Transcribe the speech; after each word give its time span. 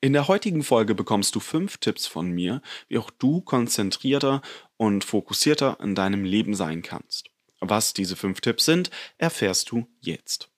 In 0.00 0.12
der 0.12 0.28
heutigen 0.28 0.62
Folge 0.62 0.94
bekommst 0.94 1.34
du 1.34 1.40
fünf 1.40 1.78
Tipps 1.78 2.06
von 2.06 2.30
mir, 2.30 2.62
wie 2.86 2.98
auch 2.98 3.10
du 3.10 3.40
konzentrierter 3.40 4.42
und 4.76 5.04
fokussierter 5.04 5.78
in 5.82 5.96
deinem 5.96 6.24
Leben 6.24 6.54
sein 6.54 6.82
kannst. 6.82 7.30
Was 7.60 7.94
diese 7.94 8.14
fünf 8.14 8.40
Tipps 8.40 8.64
sind, 8.64 8.90
erfährst 9.16 9.72
du 9.72 9.88
jetzt. 10.00 10.50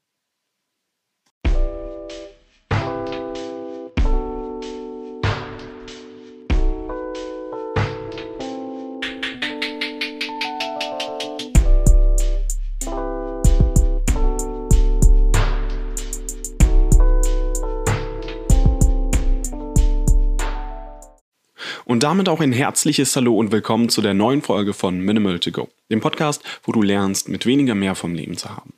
Und 21.91 22.05
damit 22.05 22.29
auch 22.29 22.39
ein 22.39 22.53
herzliches 22.53 23.17
Hallo 23.17 23.37
und 23.37 23.51
willkommen 23.51 23.89
zu 23.89 24.01
der 24.01 24.15
neuen 24.15 24.43
Folge 24.43 24.75
von 24.75 25.01
Minimal 25.01 25.41
to 25.41 25.51
Go, 25.51 25.69
dem 25.91 26.01
Podcast, 26.01 26.41
wo 26.63 26.71
du 26.71 26.83
lernst, 26.83 27.29
mit 27.29 27.47
weniger 27.47 27.75
mehr 27.75 27.97
vom 27.97 28.15
Leben 28.15 28.37
zu 28.37 28.49
haben. 28.49 28.75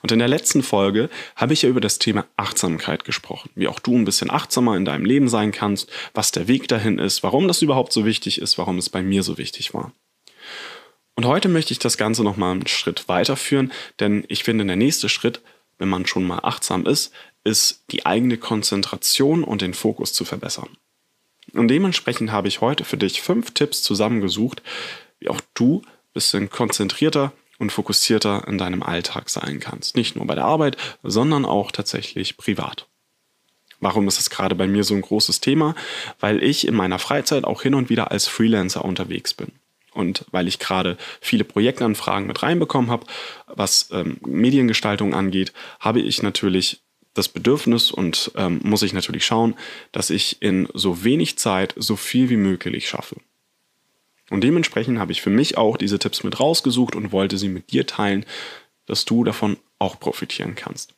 Und 0.00 0.10
in 0.10 0.20
der 0.20 0.28
letzten 0.28 0.62
Folge 0.62 1.10
habe 1.36 1.52
ich 1.52 1.60
ja 1.60 1.68
über 1.68 1.82
das 1.82 1.98
Thema 1.98 2.24
Achtsamkeit 2.38 3.04
gesprochen, 3.04 3.50
wie 3.56 3.68
auch 3.68 3.78
du 3.78 3.94
ein 3.94 4.06
bisschen 4.06 4.30
achtsamer 4.30 4.74
in 4.78 4.86
deinem 4.86 5.04
Leben 5.04 5.28
sein 5.28 5.52
kannst, 5.52 5.90
was 6.14 6.32
der 6.32 6.48
Weg 6.48 6.66
dahin 6.66 6.98
ist, 6.98 7.22
warum 7.22 7.46
das 7.46 7.60
überhaupt 7.60 7.92
so 7.92 8.06
wichtig 8.06 8.40
ist, 8.40 8.56
warum 8.56 8.78
es 8.78 8.88
bei 8.88 9.02
mir 9.02 9.22
so 9.22 9.36
wichtig 9.36 9.74
war. 9.74 9.92
Und 11.16 11.26
heute 11.26 11.50
möchte 11.50 11.74
ich 11.74 11.78
das 11.78 11.98
Ganze 11.98 12.24
nochmal 12.24 12.52
einen 12.52 12.66
Schritt 12.66 13.06
weiterführen, 13.06 13.70
denn 13.98 14.24
ich 14.28 14.44
finde, 14.44 14.64
der 14.64 14.76
nächste 14.76 15.10
Schritt, 15.10 15.42
wenn 15.76 15.90
man 15.90 16.06
schon 16.06 16.24
mal 16.24 16.40
achtsam 16.42 16.86
ist, 16.86 17.12
ist 17.44 17.84
die 17.90 18.06
eigene 18.06 18.38
Konzentration 18.38 19.44
und 19.44 19.60
den 19.60 19.74
Fokus 19.74 20.14
zu 20.14 20.24
verbessern. 20.24 20.70
Und 21.54 21.68
dementsprechend 21.68 22.32
habe 22.32 22.48
ich 22.48 22.60
heute 22.60 22.84
für 22.84 22.96
dich 22.96 23.22
fünf 23.22 23.52
Tipps 23.52 23.82
zusammengesucht, 23.82 24.62
wie 25.18 25.28
auch 25.28 25.40
du 25.54 25.82
ein 25.84 26.12
bisschen 26.14 26.50
konzentrierter 26.50 27.32
und 27.58 27.72
fokussierter 27.72 28.48
in 28.48 28.58
deinem 28.58 28.82
Alltag 28.82 29.28
sein 29.28 29.60
kannst. 29.60 29.96
Nicht 29.96 30.16
nur 30.16 30.26
bei 30.26 30.34
der 30.34 30.44
Arbeit, 30.44 30.76
sondern 31.02 31.44
auch 31.44 31.70
tatsächlich 31.70 32.36
privat. 32.36 32.86
Warum 33.80 34.08
ist 34.08 34.20
es 34.20 34.30
gerade 34.30 34.54
bei 34.54 34.66
mir 34.66 34.84
so 34.84 34.94
ein 34.94 35.02
großes 35.02 35.40
Thema? 35.40 35.74
Weil 36.18 36.42
ich 36.42 36.66
in 36.66 36.74
meiner 36.74 36.98
Freizeit 36.98 37.44
auch 37.44 37.62
hin 37.62 37.74
und 37.74 37.88
wieder 37.88 38.10
als 38.10 38.26
Freelancer 38.26 38.84
unterwegs 38.84 39.34
bin. 39.34 39.52
Und 39.92 40.24
weil 40.30 40.48
ich 40.48 40.58
gerade 40.58 40.96
viele 41.20 41.44
Projektanfragen 41.44 42.26
mit 42.26 42.42
reinbekommen 42.42 42.90
habe, 42.90 43.06
was 43.46 43.88
ähm, 43.92 44.18
Mediengestaltung 44.24 45.14
angeht, 45.14 45.52
habe 45.80 46.00
ich 46.00 46.22
natürlich 46.22 46.82
das 47.20 47.28
Bedürfnis 47.28 47.90
und 47.90 48.32
ähm, 48.34 48.60
muss 48.64 48.82
ich 48.82 48.94
natürlich 48.94 49.26
schauen, 49.26 49.54
dass 49.92 50.08
ich 50.08 50.40
in 50.40 50.68
so 50.72 51.04
wenig 51.04 51.38
Zeit 51.38 51.74
so 51.76 51.94
viel 51.94 52.30
wie 52.30 52.38
möglich 52.38 52.88
schaffe. 52.88 53.16
Und 54.30 54.42
dementsprechend 54.42 54.98
habe 54.98 55.12
ich 55.12 55.20
für 55.20 55.28
mich 55.28 55.58
auch 55.58 55.76
diese 55.76 55.98
Tipps 55.98 56.24
mit 56.24 56.40
rausgesucht 56.40 56.96
und 56.96 57.12
wollte 57.12 57.36
sie 57.36 57.48
mit 57.48 57.72
dir 57.72 57.86
teilen, 57.86 58.24
dass 58.86 59.04
du 59.04 59.22
davon 59.22 59.58
auch 59.78 60.00
profitieren 60.00 60.54
kannst. 60.54 60.94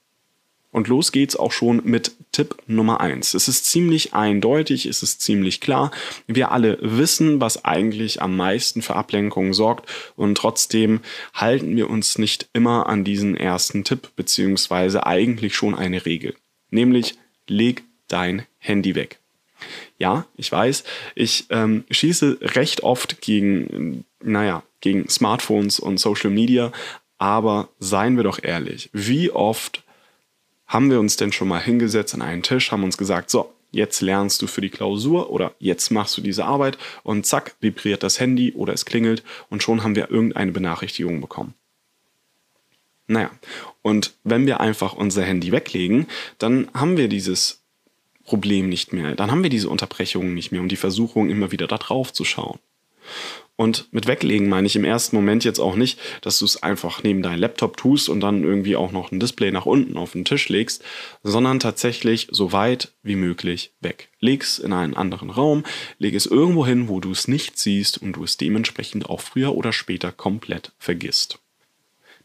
Und 0.73 0.89
los 0.89 1.13
geht's 1.13 1.37
auch 1.37 1.53
schon 1.53 1.83
mit 1.85 2.13
Tipp 2.33 2.57
Nummer 2.67 3.01
eins. 3.01 3.35
Es 3.35 3.47
ist 3.47 3.67
ziemlich 3.67 4.15
eindeutig, 4.15 4.87
es 4.87 5.03
ist 5.03 5.21
ziemlich 5.21 5.61
klar. 5.61 5.91
Wir 6.27 6.51
alle 6.51 6.79
wissen, 6.81 7.41
was 7.41 7.65
eigentlich 7.65 8.23
am 8.23 8.37
meisten 8.37 8.81
für 8.81 8.97
Ablenkungen 8.97 9.53
sorgt 9.53 9.89
und 10.17 10.37
trotzdem 10.37 11.01
halten 11.35 11.77
wir 11.77 11.91
uns 11.91 12.17
nicht 12.17 12.49
immer 12.55 12.87
an 12.89 13.05
diesen 13.05 13.37
ersten 13.37 13.85
Tipp, 13.85 14.11
beziehungsweise 14.17 15.07
eigentlich 15.07 15.55
schon 15.55 15.75
eine 15.75 16.07
Regel. 16.07 16.35
Nämlich, 16.71 17.17
leg 17.47 17.85
dein 18.09 18.47
Handy 18.59 18.95
weg. 18.95 19.19
Ja, 19.99 20.27
ich 20.37 20.51
weiß, 20.51 20.85
ich 21.15 21.47
ähm, 21.51 21.85
schieße 21.91 22.39
recht 22.41 22.83
oft 22.83 23.21
gegen, 23.21 24.05
naja, 24.23 24.63
gegen 24.81 25.09
Smartphones 25.09 25.79
und 25.79 25.99
Social 26.01 26.31
Media, 26.31 26.73
aber 27.19 27.69
seien 27.79 28.17
wir 28.17 28.25
doch 28.25 28.43
ehrlich, 28.43 28.91
wie 28.93 29.31
oft 29.31 29.85
haben 30.73 30.91
wir 30.91 30.99
uns 30.99 31.17
denn 31.17 31.33
schon 31.33 31.49
mal 31.49 31.61
hingesetzt 31.61 32.15
an 32.15 32.23
einen 32.23 32.43
Tisch, 32.43 32.73
haben 32.73 32.83
uns 32.83 32.97
gesagt, 32.97 33.29
so, 33.29 33.53
jetzt 33.73 34.01
lernst 34.01 34.41
du 34.41 34.47
für 34.47 34.63
die 34.63 34.71
Klausur 34.71 35.31
oder 35.31 35.53
jetzt 35.59 35.91
machst 35.91 36.17
du 36.17 36.23
diese 36.23 36.47
Arbeit 36.47 36.79
und 37.03 37.27
zack, 37.27 37.57
vibriert 37.61 38.03
das 38.03 38.19
Handy 38.19 38.55
oder 38.55 38.73
es 38.73 38.87
klingelt 38.87 39.23
und 39.51 39.63
schon 39.63 39.83
haben 39.83 39.95
wir 39.95 40.11
irgendeine 40.11 40.53
Benachrichtigung 40.53 41.21
bekommen. 41.21 41.53
Naja, 43.07 43.31
und 43.83 44.15
wenn 44.25 44.47
wir 44.47 44.61
einfach 44.61 44.95
unser 44.95 45.23
Handy 45.23 45.53
weglegen, 45.53 46.07
dann 46.39 46.69
haben 46.73 46.97
wir 46.97 47.09
dieses 47.09 47.63
Problem 48.25 48.71
nicht 48.71 48.95
mehr, 48.95 49.15
dann 49.15 49.31
haben 49.31 49.43
wir 49.43 49.51
diese 49.51 49.69
Unterbrechungen 49.69 50.33
nicht 50.33 50.53
mehr 50.53 50.63
und 50.63 50.69
die 50.69 50.77
Versuchung, 50.77 51.29
immer 51.29 51.53
wieder 51.53 51.67
da 51.67 51.77
drauf 51.77 52.15
zu 52.15 52.25
schauen. 52.25 52.59
Und 53.57 53.93
mit 53.93 54.07
weglegen 54.07 54.49
meine 54.49 54.67
ich 54.67 54.77
im 54.77 54.85
ersten 54.85 55.15
Moment 55.15 55.45
jetzt 55.45 55.61
auch 55.61 55.77
nicht, 55.77 55.99
dass 56.23 56.39
du 56.39 56.45
es 56.45 56.63
einfach 56.63 57.03
neben 57.03 57.23
deinen 57.23 57.39
Laptop 57.39 57.77
tust 57.77 58.09
und 58.09 58.21
dann 58.21 58.43
irgendwie 58.43 58.77
auch 58.77 58.93
noch 58.93 59.13
ein 59.13 59.21
Display 59.21 59.53
nach 59.53 59.67
unten 59.67 59.97
auf 59.97 60.13
den 60.13 60.25
Tisch 60.25 60.49
legst, 60.49 60.83
sondern 61.23 61.61
tatsächlich 61.61 62.29
so 62.31 62.53
weit 62.53 62.93
wie 63.03 63.15
möglich 63.15 63.73
weg. 63.81 64.09
Leg 64.21 64.43
es 64.43 64.59
in 64.59 64.73
einen 64.73 64.95
anderen 64.95 65.31
Raum, 65.31 65.65
leg 65.99 66.15
es 66.15 66.27
irgendwo 66.27 66.67
hin, 66.67 66.89
wo 66.89 66.99
du 66.99 67.13
es 67.13 67.29
nicht 67.29 67.59
siehst 67.59 67.99
und 67.99 68.15
du 68.15 68.25
es 68.25 68.37
dementsprechend 68.37 69.09
auch 69.09 69.21
früher 69.21 69.55
oder 69.55 69.73
später 69.73 70.13
komplett 70.13 70.73
vergisst. 70.79 71.39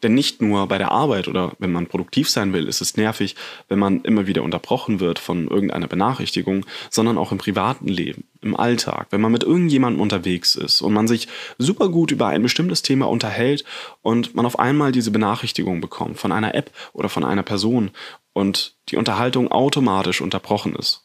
Denn 0.03 0.13
nicht 0.13 0.41
nur 0.41 0.67
bei 0.67 0.77
der 0.77 0.91
Arbeit 0.91 1.27
oder 1.27 1.53
wenn 1.59 1.71
man 1.71 1.87
produktiv 1.87 2.29
sein 2.29 2.53
will, 2.53 2.67
ist 2.67 2.81
es 2.81 2.97
nervig, 2.97 3.35
wenn 3.67 3.79
man 3.79 4.01
immer 4.01 4.27
wieder 4.27 4.43
unterbrochen 4.43 4.99
wird 4.99 5.19
von 5.19 5.47
irgendeiner 5.47 5.87
Benachrichtigung, 5.87 6.65
sondern 6.89 7.17
auch 7.17 7.31
im 7.31 7.37
privaten 7.37 7.87
Leben, 7.87 8.25
im 8.41 8.55
Alltag, 8.55 9.07
wenn 9.09 9.21
man 9.21 9.31
mit 9.31 9.43
irgendjemandem 9.43 10.01
unterwegs 10.01 10.55
ist 10.55 10.81
und 10.81 10.93
man 10.93 11.07
sich 11.07 11.27
super 11.57 11.89
gut 11.89 12.11
über 12.11 12.27
ein 12.27 12.43
bestimmtes 12.43 12.81
Thema 12.81 13.07
unterhält 13.07 13.63
und 14.01 14.35
man 14.35 14.45
auf 14.45 14.59
einmal 14.59 14.91
diese 14.91 15.11
Benachrichtigung 15.11 15.81
bekommt 15.81 16.19
von 16.19 16.31
einer 16.31 16.53
App 16.53 16.71
oder 16.93 17.09
von 17.09 17.23
einer 17.23 17.43
Person 17.43 17.91
und 18.33 18.75
die 18.89 18.97
Unterhaltung 18.97 19.51
automatisch 19.51 20.21
unterbrochen 20.21 20.75
ist. 20.75 21.03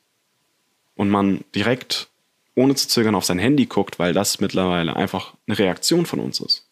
Und 0.94 1.09
man 1.09 1.44
direkt 1.54 2.10
ohne 2.54 2.74
zu 2.74 2.88
zögern 2.88 3.14
auf 3.14 3.24
sein 3.24 3.38
Handy 3.38 3.66
guckt, 3.66 3.98
weil 3.98 4.12
das 4.12 4.41
mittlerweile 4.41 4.94
einfach 4.94 5.34
eine 5.47 5.59
Reaktion 5.59 6.06
von 6.06 6.20
uns 6.20 6.41
ist. 6.41 6.69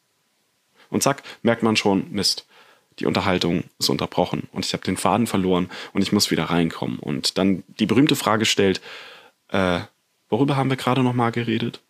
Und 0.90 1.02
zack, 1.02 1.22
merkt 1.42 1.62
man 1.62 1.76
schon, 1.76 2.10
Mist, 2.10 2.46
die 2.98 3.06
Unterhaltung 3.06 3.64
ist 3.78 3.88
unterbrochen 3.88 4.48
und 4.52 4.64
ich 4.64 4.72
habe 4.72 4.84
den 4.84 4.96
Faden 4.96 5.26
verloren 5.26 5.70
und 5.92 6.02
ich 6.02 6.12
muss 6.12 6.30
wieder 6.30 6.44
reinkommen. 6.44 6.98
Und 6.98 7.38
dann 7.38 7.62
die 7.78 7.86
berühmte 7.86 8.16
Frage 8.16 8.44
stellt, 8.44 8.80
äh, 9.48 9.80
worüber 10.28 10.56
haben 10.56 10.70
wir 10.70 10.76
gerade 10.76 11.02
nochmal 11.02 11.32
geredet? 11.32 11.80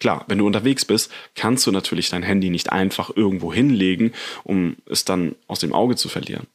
Klar, 0.00 0.24
wenn 0.28 0.38
du 0.38 0.46
unterwegs 0.46 0.84
bist, 0.84 1.12
kannst 1.34 1.66
du 1.66 1.70
natürlich 1.70 2.10
dein 2.10 2.22
Handy 2.22 2.50
nicht 2.50 2.72
einfach 2.72 3.10
irgendwo 3.14 3.52
hinlegen, 3.52 4.12
um 4.42 4.76
es 4.86 5.04
dann 5.04 5.34
aus 5.46 5.60
dem 5.60 5.72
Auge 5.72 5.96
zu 5.96 6.08
verlieren. 6.08 6.46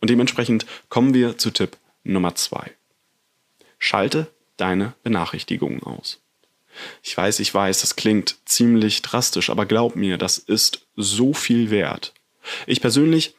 Und 0.00 0.10
dementsprechend 0.10 0.66
kommen 0.88 1.14
wir 1.14 1.38
zu 1.38 1.50
Tipp 1.50 1.76
Nummer 2.04 2.34
zwei. 2.34 2.72
Schalte 3.78 4.28
deine 4.56 4.94
Benachrichtigungen 5.02 5.82
aus. 5.82 6.20
Ich 7.02 7.16
weiß, 7.16 7.40
ich 7.40 7.52
weiß, 7.52 7.80
das 7.80 7.96
klingt 7.96 8.36
ziemlich 8.44 9.02
drastisch, 9.02 9.50
aber 9.50 9.66
glaub 9.66 9.96
mir, 9.96 10.18
das 10.18 10.38
ist 10.38 10.86
so 10.96 11.32
viel 11.32 11.70
wert. 11.70 12.12
Ich 12.66 12.80
persönlich 12.80 13.34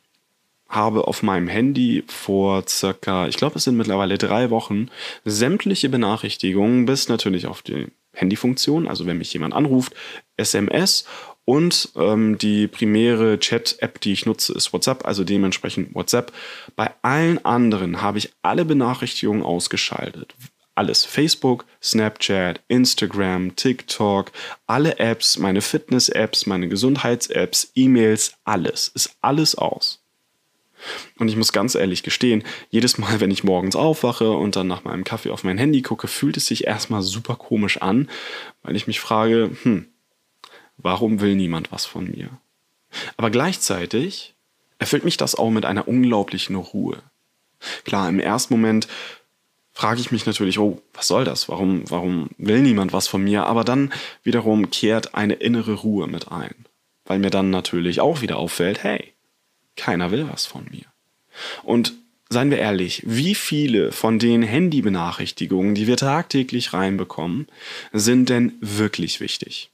habe 0.70 1.08
auf 1.08 1.24
meinem 1.24 1.48
Handy 1.48 2.04
vor 2.08 2.66
circa, 2.68 3.28
ich 3.28 3.38
glaube, 3.38 3.58
es 3.58 3.64
sind 3.64 3.78
mittlerweile 3.78 4.18
drei 4.18 4.50
Wochen, 4.50 4.90
sämtliche 5.24 5.90
Benachrichtigungen 5.90 6.86
bis 6.86 7.08
natürlich 7.08 7.48
auf 7.48 7.62
die 7.62 7.88
Handyfunktion, 8.14 8.88
also 8.88 9.06
wenn 9.06 9.18
mich 9.18 9.32
jemand 9.32 9.54
anruft, 9.54 9.94
SMS 10.36 11.06
und 11.46 11.90
ähm, 11.96 12.38
die 12.38 12.68
primäre 12.68 13.40
Chat-App, 13.40 14.02
die 14.02 14.12
ich 14.12 14.26
nutze, 14.26 14.54
ist 14.54 14.74
WhatsApp, 14.74 15.06
also 15.06 15.24
dementsprechend 15.24 15.96
WhatsApp. 15.96 16.34
Bei 16.76 16.92
allen 17.02 17.44
anderen 17.46 18.02
habe 18.02 18.18
ich 18.18 18.34
alle 18.42 18.66
Benachrichtigungen 18.66 19.44
ausgeschaltet 19.44 20.36
alles. 20.78 21.06
Facebook, 21.06 21.66
Snapchat, 21.82 22.62
Instagram, 22.68 23.56
TikTok, 23.56 24.32
alle 24.66 25.00
Apps, 25.00 25.38
meine 25.38 25.62
Fitness-Apps, 25.62 26.46
meine 26.46 26.68
Gesundheits-Apps, 26.68 27.72
E-Mails, 27.76 28.34
alles. 28.44 28.88
Ist 28.90 29.16
alles 29.22 29.56
aus. 29.56 30.02
Und 31.18 31.28
ich 31.30 31.36
muss 31.36 31.52
ganz 31.52 31.76
ehrlich 31.76 32.04
gestehen, 32.04 32.44
jedes 32.70 32.98
Mal, 32.98 33.20
wenn 33.20 33.32
ich 33.32 33.44
morgens 33.44 33.76
aufwache 33.76 34.32
und 34.32 34.56
dann 34.56 34.68
nach 34.68 34.84
meinem 34.84 35.04
Kaffee 35.04 35.32
auf 35.32 35.44
mein 35.44 35.58
Handy 35.58 35.82
gucke, 35.82 36.08
fühlt 36.08 36.38
es 36.38 36.46
sich 36.46 36.66
erstmal 36.66 37.02
super 37.02 37.36
komisch 37.36 37.82
an, 37.82 38.10
weil 38.64 38.76
ich 38.76 38.88
mich 38.88 39.00
frage, 39.00 39.52
hm, 39.64 39.88
warum 40.78 41.20
will 41.20 41.36
niemand 41.36 41.72
was 41.72 41.86
von 41.86 42.12
mir? 42.12 42.30
Aber 43.18 43.32
gleichzeitig 43.32 44.36
erfüllt 44.80 45.04
mich 45.04 45.18
das 45.18 45.36
auch 45.36 45.50
mit 45.50 45.66
einer 45.66 45.88
unglaublichen 45.88 46.56
Ruhe. 46.56 47.02
Klar, 47.84 48.08
im 48.08 48.20
ersten 48.20 48.54
Moment 48.54 48.88
frage 49.78 50.02
ich 50.02 50.12
mich 50.12 50.26
natürlich, 50.26 50.58
oh, 50.58 50.82
was 50.96 51.08
soll 51.08 51.24
das? 51.24 51.50
Warum, 51.50 51.84
warum 51.88 52.32
will 52.40 52.62
niemand 52.62 52.94
was 52.94 53.08
von 53.08 53.24
mir? 53.24 53.46
Aber 53.46 53.64
dann 53.64 53.94
wiederum 54.24 54.72
kehrt 54.72 55.14
eine 55.14 55.36
innere 55.36 55.74
Ruhe 55.74 56.08
mit 56.08 56.32
ein, 56.32 56.66
weil 57.06 57.20
mir 57.20 57.30
dann 57.30 57.52
natürlich 57.52 58.02
auch 58.02 58.22
wieder 58.22 58.38
auffällt, 58.38 58.84
hey, 58.84 59.14
keiner 59.76 60.10
will 60.10 60.28
was 60.32 60.48
von 60.48 60.66
mir. 60.72 60.86
Und 61.62 61.94
seien 62.28 62.50
wir 62.50 62.58
ehrlich, 62.58 63.04
wie 63.06 63.36
viele 63.36 63.92
von 63.92 64.18
den 64.18 64.42
Handybenachrichtigungen, 64.42 65.76
die 65.76 65.86
wir 65.86 65.98
tagtäglich 65.98 66.74
reinbekommen, 66.74 67.46
sind 67.94 68.30
denn 68.30 68.54
wirklich 68.62 69.20
wichtig? 69.20 69.70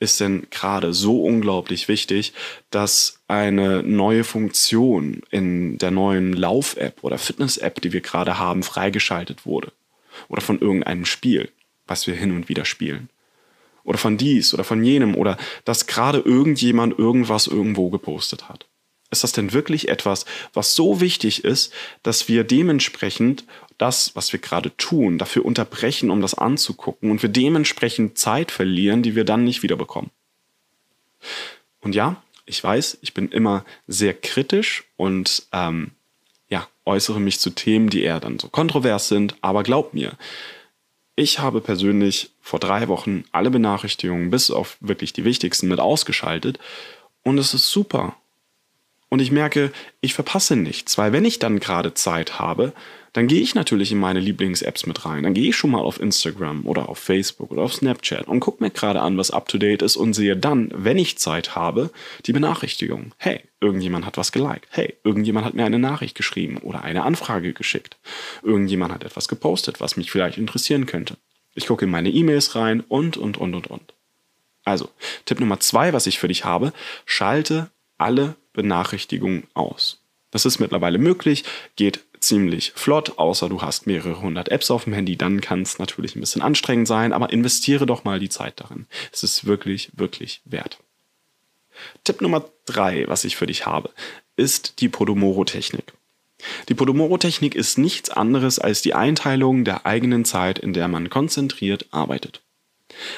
Ist 0.00 0.20
denn 0.20 0.46
gerade 0.50 0.92
so 0.92 1.24
unglaublich 1.24 1.88
wichtig, 1.88 2.32
dass 2.70 3.20
eine 3.26 3.82
neue 3.82 4.22
Funktion 4.22 5.22
in 5.30 5.76
der 5.78 5.90
neuen 5.90 6.32
Lauf-App 6.32 7.02
oder 7.02 7.18
Fitness-App, 7.18 7.80
die 7.80 7.92
wir 7.92 8.00
gerade 8.00 8.38
haben, 8.38 8.62
freigeschaltet 8.62 9.44
wurde? 9.44 9.72
Oder 10.28 10.40
von 10.40 10.60
irgendeinem 10.60 11.04
Spiel, 11.04 11.50
was 11.86 12.06
wir 12.06 12.14
hin 12.14 12.32
und 12.32 12.48
wieder 12.48 12.64
spielen? 12.64 13.08
Oder 13.82 13.98
von 13.98 14.16
dies 14.16 14.54
oder 14.54 14.64
von 14.64 14.84
jenem 14.84 15.14
oder 15.14 15.36
dass 15.64 15.86
gerade 15.86 16.18
irgendjemand 16.18 16.98
irgendwas 16.98 17.46
irgendwo 17.46 17.90
gepostet 17.90 18.48
hat? 18.48 18.66
Ist 19.10 19.24
das 19.24 19.32
denn 19.32 19.52
wirklich 19.52 19.88
etwas, 19.88 20.26
was 20.52 20.74
so 20.74 21.00
wichtig 21.00 21.44
ist, 21.44 21.72
dass 22.02 22.28
wir 22.28 22.44
dementsprechend 22.44 23.44
das, 23.78 24.14
was 24.14 24.32
wir 24.32 24.40
gerade 24.40 24.76
tun, 24.76 25.18
dafür 25.18 25.44
unterbrechen, 25.44 26.10
um 26.10 26.20
das 26.20 26.34
anzugucken 26.34 27.10
und 27.10 27.22
wir 27.22 27.30
dementsprechend 27.30 28.18
Zeit 28.18 28.50
verlieren, 28.50 29.02
die 29.02 29.14
wir 29.14 29.24
dann 29.24 29.44
nicht 29.44 29.62
wiederbekommen? 29.62 30.10
Und 31.80 31.94
ja, 31.94 32.22
ich 32.44 32.62
weiß, 32.62 32.98
ich 33.02 33.14
bin 33.14 33.28
immer 33.30 33.64
sehr 33.86 34.14
kritisch 34.14 34.84
und 34.96 35.46
ähm, 35.52 35.92
ja, 36.48 36.66
äußere 36.84 37.20
mich 37.20 37.40
zu 37.40 37.50
Themen, 37.50 37.88
die 37.88 38.02
eher 38.02 38.20
dann 38.20 38.38
so 38.38 38.48
kontrovers 38.48 39.08
sind, 39.08 39.36
aber 39.40 39.62
glaub 39.62 39.94
mir, 39.94 40.12
ich 41.14 41.38
habe 41.38 41.60
persönlich 41.60 42.30
vor 42.40 42.60
drei 42.60 42.88
Wochen 42.88 43.24
alle 43.32 43.50
Benachrichtigungen 43.50 44.30
bis 44.30 44.50
auf 44.50 44.76
wirklich 44.80 45.12
die 45.12 45.24
wichtigsten 45.24 45.68
mit 45.68 45.80
ausgeschaltet 45.80 46.58
und 47.22 47.38
es 47.38 47.54
ist 47.54 47.68
super. 47.70 48.16
Und 49.08 49.20
ich 49.20 49.30
merke, 49.30 49.72
ich 50.00 50.14
verpasse 50.14 50.56
nichts, 50.56 50.98
weil 50.98 51.12
wenn 51.12 51.24
ich 51.24 51.38
dann 51.38 51.60
gerade 51.60 51.94
Zeit 51.94 52.38
habe, 52.38 52.72
dann 53.14 53.26
gehe 53.26 53.40
ich 53.40 53.54
natürlich 53.54 53.90
in 53.90 53.98
meine 53.98 54.20
Lieblings-Apps 54.20 54.86
mit 54.86 55.04
rein. 55.04 55.22
Dann 55.22 55.34
gehe 55.34 55.48
ich 55.48 55.56
schon 55.56 55.70
mal 55.70 55.80
auf 55.80 55.98
Instagram 55.98 56.66
oder 56.66 56.88
auf 56.88 56.98
Facebook 56.98 57.50
oder 57.50 57.62
auf 57.62 57.74
Snapchat 57.74 58.28
und 58.28 58.40
gucke 58.40 58.62
mir 58.62 58.70
gerade 58.70 59.00
an, 59.00 59.16
was 59.16 59.30
up-to-date 59.30 59.82
ist 59.82 59.96
und 59.96 60.12
sehe 60.12 60.36
dann, 60.36 60.70
wenn 60.74 60.98
ich 60.98 61.18
Zeit 61.18 61.56
habe, 61.56 61.90
die 62.26 62.32
Benachrichtigung. 62.32 63.12
Hey, 63.16 63.40
irgendjemand 63.60 64.04
hat 64.04 64.18
was 64.18 64.30
geliked. 64.30 64.68
Hey, 64.70 64.94
irgendjemand 65.04 65.46
hat 65.46 65.54
mir 65.54 65.64
eine 65.64 65.78
Nachricht 65.78 66.16
geschrieben 66.16 66.58
oder 66.58 66.82
eine 66.82 67.02
Anfrage 67.02 67.54
geschickt. 67.54 67.96
Irgendjemand 68.42 68.92
hat 68.92 69.04
etwas 69.04 69.26
gepostet, 69.26 69.80
was 69.80 69.96
mich 69.96 70.10
vielleicht 70.10 70.38
interessieren 70.38 70.86
könnte. 70.86 71.16
Ich 71.54 71.66
gucke 71.66 71.86
in 71.86 71.90
meine 71.90 72.10
E-Mails 72.10 72.54
rein 72.54 72.84
und, 72.86 73.16
und, 73.16 73.38
und, 73.38 73.54
und, 73.54 73.66
und. 73.68 73.94
Also, 74.64 74.90
Tipp 75.24 75.40
Nummer 75.40 75.60
zwei, 75.60 75.92
was 75.94 76.06
ich 76.06 76.18
für 76.18 76.28
dich 76.28 76.44
habe, 76.44 76.72
schalte 77.06 77.70
alle 77.96 78.36
Benachrichtigungen 78.58 79.46
aus. 79.54 80.02
Das 80.32 80.44
ist 80.44 80.58
mittlerweile 80.58 80.98
möglich, 80.98 81.44
geht 81.76 82.04
ziemlich 82.18 82.72
flott, 82.74 83.18
außer 83.18 83.48
du 83.48 83.62
hast 83.62 83.86
mehrere 83.86 84.20
hundert 84.20 84.48
Apps 84.48 84.70
auf 84.72 84.84
dem 84.84 84.92
Handy, 84.92 85.16
dann 85.16 85.40
kann 85.40 85.62
es 85.62 85.78
natürlich 85.78 86.16
ein 86.16 86.20
bisschen 86.20 86.42
anstrengend 86.42 86.88
sein, 86.88 87.12
aber 87.12 87.32
investiere 87.32 87.86
doch 87.86 88.02
mal 88.02 88.18
die 88.18 88.28
Zeit 88.28 88.60
darin. 88.60 88.86
Es 89.12 89.22
ist 89.22 89.46
wirklich, 89.46 89.90
wirklich 89.94 90.42
wert. 90.44 90.78
Tipp 92.02 92.20
Nummer 92.20 92.44
drei, 92.66 93.06
was 93.06 93.24
ich 93.24 93.36
für 93.36 93.46
dich 93.46 93.64
habe, 93.64 93.90
ist 94.36 94.80
die 94.80 94.88
Podomoro-Technik. 94.88 95.92
Die 96.68 96.74
Podomoro-Technik 96.74 97.54
ist 97.54 97.78
nichts 97.78 98.10
anderes 98.10 98.58
als 98.58 98.82
die 98.82 98.94
Einteilung 98.94 99.64
der 99.64 99.86
eigenen 99.86 100.24
Zeit, 100.24 100.58
in 100.58 100.72
der 100.72 100.88
man 100.88 101.08
konzentriert 101.08 101.86
arbeitet. 101.92 102.42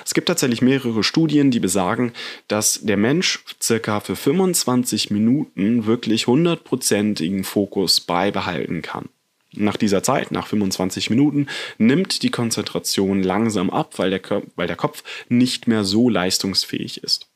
Es 0.04 0.14
gibt 0.14 0.28
tatsächlich 0.28 0.62
mehrere 0.62 1.02
Studien, 1.02 1.50
die 1.50 1.60
besagen, 1.60 2.12
dass 2.48 2.80
der 2.82 2.96
Mensch 2.96 3.44
circa 3.62 4.00
für 4.00 4.16
25 4.16 5.10
Minuten 5.10 5.86
wirklich 5.86 6.26
hundertprozentigen 6.26 7.44
Fokus 7.44 8.00
beibehalten 8.00 8.82
kann. 8.82 9.08
Nach 9.52 9.76
dieser 9.76 10.02
Zeit, 10.02 10.30
nach 10.30 10.46
25 10.46 11.10
Minuten, 11.10 11.48
nimmt 11.76 12.22
die 12.22 12.30
Konzentration 12.30 13.22
langsam 13.22 13.70
ab, 13.70 13.98
weil 13.98 14.10
der, 14.10 14.42
weil 14.54 14.68
der 14.68 14.76
Kopf 14.76 15.02
nicht 15.28 15.66
mehr 15.66 15.84
so 15.84 16.08
leistungsfähig 16.08 17.02
ist. 17.02 17.26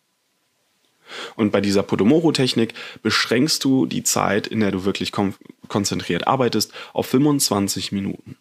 Und 1.36 1.50
bei 1.50 1.60
dieser 1.60 1.82
Podomoro-Technik 1.82 2.74
beschränkst 3.02 3.62
du 3.64 3.86
die 3.86 4.04
Zeit, 4.04 4.46
in 4.46 4.60
der 4.60 4.70
du 4.70 4.84
wirklich 4.84 5.12
konzentriert 5.68 6.26
arbeitest, 6.26 6.72
auf 6.92 7.06
25 7.06 7.92
Minuten. 7.92 8.36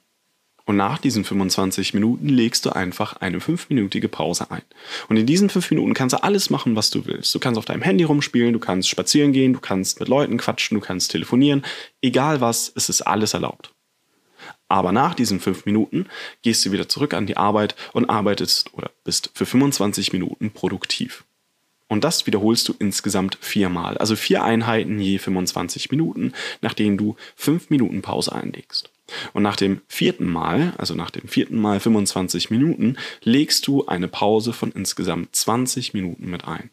Und 0.66 0.78
nach 0.78 0.98
diesen 0.98 1.26
25 1.26 1.94
Minuten 1.94 2.30
legst 2.30 2.66
du 2.66 2.70
einfach 2.70 3.18
eine 3.18 3.42
fünfminütige 3.42 4.08
Pause 4.08 4.50
ein. 4.50 4.62
Und 5.10 5.18
in 5.18 5.26
diesen 5.26 5.50
fünf 5.50 5.70
Minuten 5.70 5.94
kannst 5.94 6.14
du 6.14 6.24
alles 6.24 6.50
machen, 6.50 6.78
was 6.78 6.90
du 6.90 7.06
willst. 7.06 7.36
Du 7.36 7.40
kannst 7.40 7.58
auf 7.58 7.66
deinem 7.66 7.82
Handy 7.82 8.06
rumspielen, 8.06 8.54
du 8.54 8.60
kannst 8.60 8.88
spazieren 8.88 9.34
gehen, 9.34 9.54
du 9.54 9.60
kannst 9.60 10.00
mit 10.00 10.08
Leuten 10.08 10.38
quatschen, 10.38 10.80
du 10.80 10.86
kannst 10.86 11.12
telefonieren. 11.12 11.66
Egal 12.02 12.40
was, 12.40 12.72
es 12.76 12.88
ist 12.88 13.02
alles 13.02 13.34
erlaubt. 13.34 13.72
Aber 14.70 14.92
nach 14.92 15.14
diesen 15.14 15.40
fünf 15.40 15.66
Minuten 15.66 16.08
gehst 16.42 16.66
du 16.66 16.72
wieder 16.72 16.88
zurück 16.88 17.14
an 17.14 17.28
die 17.28 17.38
Arbeit 17.38 17.76
und 17.92 18.10
arbeitest 18.10 18.74
oder 18.74 18.90
bist 19.04 19.32
für 19.34 19.46
25 19.46 20.14
Minuten 20.14 20.52
produktiv. 20.52 21.26
Und 21.90 22.04
das 22.04 22.26
wiederholst 22.26 22.68
du 22.70 22.76
insgesamt 22.80 23.38
viermal. 23.40 23.98
Also 23.98 24.16
vier 24.16 24.44
Einheiten 24.44 25.00
je 25.00 25.20
25 25.20 25.92
Minuten, 25.92 26.34
nachdem 26.62 26.98
du 26.98 27.18
fünf 27.36 27.70
Minuten 27.70 28.02
Pause 28.02 28.34
einlegst. 28.34 28.90
Und 29.34 29.44
nach 29.44 29.56
dem 29.56 29.82
vierten 29.88 30.32
Mal, 30.32 30.74
also 30.78 30.96
nach 30.96 31.12
dem 31.12 31.28
vierten 31.28 31.60
Mal 31.60 31.80
25 31.80 32.50
Minuten, 32.50 32.98
legst 33.22 33.68
du 33.68 33.86
eine 33.86 34.08
Pause 34.08 34.54
von 34.54 34.72
insgesamt 34.72 35.36
20 35.36 35.94
Minuten 35.94 36.30
mit 36.30 36.46
ein. 36.46 36.70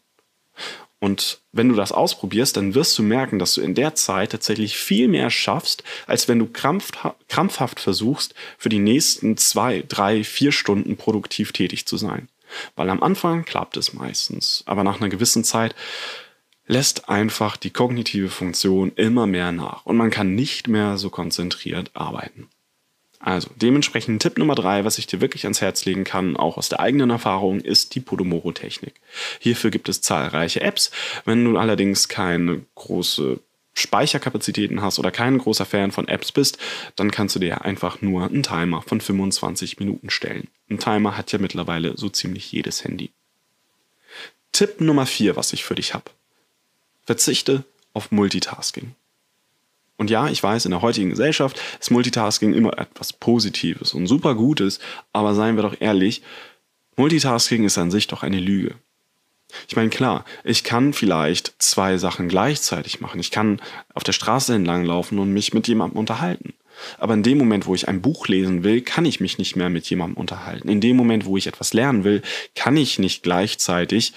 Und 0.99 1.41
wenn 1.51 1.67
du 1.67 1.75
das 1.75 1.91
ausprobierst, 1.91 2.55
dann 2.55 2.75
wirst 2.75 2.97
du 2.97 3.01
merken, 3.01 3.39
dass 3.39 3.55
du 3.55 3.61
in 3.61 3.73
der 3.73 3.95
Zeit 3.95 4.31
tatsächlich 4.31 4.77
viel 4.77 5.07
mehr 5.07 5.31
schaffst, 5.31 5.83
als 6.05 6.27
wenn 6.27 6.37
du 6.37 6.47
krampfhaft 6.47 7.79
versuchst, 7.79 8.35
für 8.59 8.69
die 8.69 8.79
nächsten 8.79 9.35
zwei, 9.35 9.83
drei, 9.87 10.23
vier 10.23 10.51
Stunden 10.51 10.97
produktiv 10.97 11.53
tätig 11.53 11.87
zu 11.87 11.97
sein. 11.97 12.29
Weil 12.75 12.89
am 12.91 13.01
Anfang 13.01 13.45
klappt 13.45 13.77
es 13.77 13.93
meistens, 13.93 14.63
aber 14.67 14.83
nach 14.83 15.01
einer 15.01 15.09
gewissen 15.09 15.43
Zeit 15.43 15.73
lässt 16.71 17.09
einfach 17.09 17.57
die 17.57 17.69
kognitive 17.69 18.29
Funktion 18.29 18.93
immer 18.95 19.27
mehr 19.27 19.51
nach 19.51 19.85
und 19.85 19.97
man 19.97 20.09
kann 20.09 20.35
nicht 20.35 20.69
mehr 20.69 20.97
so 20.97 21.09
konzentriert 21.09 21.91
arbeiten. 21.95 22.47
Also 23.19 23.49
dementsprechend 23.57 24.21
Tipp 24.21 24.37
Nummer 24.37 24.55
drei, 24.55 24.85
was 24.85 24.97
ich 24.97 25.05
dir 25.05 25.19
wirklich 25.19 25.43
ans 25.43 25.59
Herz 25.59 25.83
legen 25.83 26.05
kann, 26.05 26.37
auch 26.37 26.57
aus 26.57 26.69
der 26.69 26.79
eigenen 26.79 27.09
Erfahrung, 27.09 27.59
ist 27.59 27.93
die 27.93 27.99
Podomoro-Technik. 27.99 28.93
Hierfür 29.39 29.69
gibt 29.69 29.89
es 29.89 30.01
zahlreiche 30.01 30.61
Apps. 30.61 30.91
Wenn 31.25 31.43
du 31.43 31.57
allerdings 31.57 32.07
keine 32.07 32.61
große 32.75 33.41
Speicherkapazitäten 33.73 34.81
hast 34.81 34.97
oder 34.97 35.11
kein 35.11 35.39
großer 35.39 35.65
Fan 35.65 35.91
von 35.91 36.07
Apps 36.07 36.31
bist, 36.31 36.57
dann 36.95 37.11
kannst 37.11 37.35
du 37.35 37.39
dir 37.39 37.65
einfach 37.65 38.01
nur 38.01 38.23
einen 38.23 38.43
Timer 38.43 38.81
von 38.81 39.01
25 39.01 39.77
Minuten 39.79 40.09
stellen. 40.09 40.47
Ein 40.69 40.79
Timer 40.79 41.17
hat 41.17 41.33
ja 41.33 41.37
mittlerweile 41.37 41.97
so 41.97 42.07
ziemlich 42.07 42.49
jedes 42.49 42.85
Handy. 42.85 43.11
Tipp 44.53 44.79
Nummer 44.79 45.05
vier, 45.05 45.35
was 45.35 45.51
ich 45.51 45.65
für 45.65 45.75
dich 45.75 45.93
habe. 45.93 46.11
Verzichte 47.05 47.63
auf 47.93 48.11
Multitasking. 48.11 48.95
Und 49.97 50.09
ja, 50.09 50.29
ich 50.29 50.41
weiß, 50.41 50.65
in 50.65 50.71
der 50.71 50.81
heutigen 50.81 51.11
Gesellschaft 51.11 51.61
ist 51.79 51.91
Multitasking 51.91 52.53
immer 52.53 52.77
etwas 52.79 53.13
Positives 53.13 53.93
und 53.93 54.07
super 54.07 54.33
Gutes, 54.33 54.79
aber 55.13 55.35
seien 55.35 55.55
wir 55.55 55.63
doch 55.63 55.75
ehrlich, 55.79 56.23
Multitasking 56.95 57.63
ist 57.65 57.77
an 57.77 57.91
sich 57.91 58.07
doch 58.07 58.23
eine 58.23 58.39
Lüge. 58.39 58.75
Ich 59.67 59.75
meine, 59.75 59.89
klar, 59.89 60.25
ich 60.43 60.63
kann 60.63 60.93
vielleicht 60.93 61.53
zwei 61.59 61.97
Sachen 61.97 62.29
gleichzeitig 62.29 63.01
machen. 63.01 63.19
Ich 63.19 63.31
kann 63.31 63.61
auf 63.93 64.03
der 64.03 64.13
Straße 64.13 64.55
entlang 64.55 64.85
laufen 64.85 65.19
und 65.19 65.33
mich 65.33 65.53
mit 65.53 65.67
jemandem 65.67 65.99
unterhalten. 65.99 66.53
Aber 66.97 67.13
in 67.13 67.23
dem 67.23 67.37
Moment, 67.37 67.67
wo 67.67 67.75
ich 67.75 67.87
ein 67.87 68.01
Buch 68.01 68.27
lesen 68.27 68.63
will, 68.63 68.81
kann 68.81 69.05
ich 69.05 69.19
mich 69.19 69.37
nicht 69.37 69.55
mehr 69.55 69.69
mit 69.69 69.89
jemandem 69.89 70.17
unterhalten. 70.17 70.69
In 70.69 70.81
dem 70.81 70.95
Moment, 70.95 71.25
wo 71.25 71.37
ich 71.37 71.47
etwas 71.47 71.73
lernen 71.73 72.03
will, 72.03 72.21
kann 72.55 72.77
ich 72.77 72.97
nicht 72.97 73.23
gleichzeitig 73.23 74.13